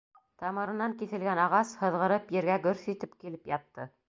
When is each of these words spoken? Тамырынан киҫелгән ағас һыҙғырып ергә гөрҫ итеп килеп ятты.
Тамырынан 0.43 0.95
киҫелгән 1.01 1.43
ағас 1.43 1.75
һыҙғырып 1.83 2.35
ергә 2.39 2.59
гөрҫ 2.67 2.85
итеп 2.97 3.19
килеп 3.23 3.57
ятты. 3.57 3.93